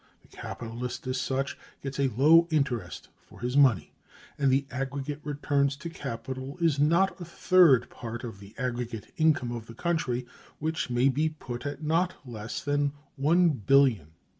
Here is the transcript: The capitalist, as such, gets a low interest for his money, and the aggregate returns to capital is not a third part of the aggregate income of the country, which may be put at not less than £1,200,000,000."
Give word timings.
The 0.23 0.29
capitalist, 0.35 1.05
as 1.05 1.21
such, 1.21 1.59
gets 1.83 1.99
a 1.99 2.07
low 2.17 2.47
interest 2.49 3.09
for 3.21 3.39
his 3.39 3.55
money, 3.55 3.93
and 4.35 4.51
the 4.51 4.65
aggregate 4.71 5.19
returns 5.23 5.75
to 5.77 5.91
capital 5.91 6.57
is 6.59 6.79
not 6.79 7.21
a 7.21 7.23
third 7.23 7.87
part 7.91 8.23
of 8.23 8.39
the 8.39 8.55
aggregate 8.57 9.11
income 9.17 9.51
of 9.51 9.67
the 9.67 9.75
country, 9.75 10.25
which 10.57 10.89
may 10.89 11.07
be 11.07 11.29
put 11.29 11.67
at 11.67 11.83
not 11.83 12.15
less 12.27 12.63
than 12.63 12.93
£1,200,000,000." 13.19 14.07